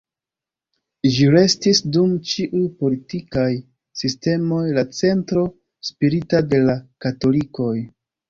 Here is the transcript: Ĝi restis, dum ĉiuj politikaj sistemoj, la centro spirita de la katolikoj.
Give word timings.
Ĝi 1.15 1.25
restis, 1.33 1.81
dum 1.97 2.15
ĉiuj 2.29 2.61
politikaj 2.79 3.45
sistemoj, 4.01 4.63
la 4.79 4.85
centro 5.01 5.45
spirita 5.91 6.43
de 6.55 6.65
la 6.71 6.79
katolikoj. 7.07 7.73